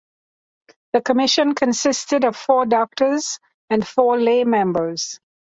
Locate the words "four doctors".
2.35-3.37